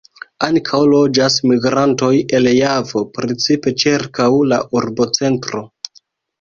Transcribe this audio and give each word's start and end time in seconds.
Ankaŭ 0.45 0.79
loĝas 0.93 1.35
migrantoj 1.51 2.09
el 2.39 2.51
Javo 2.53 3.03
precipe 3.19 3.77
ĉirkaŭ 3.85 4.29
la 4.55 4.61
urbocentro. 4.81 5.67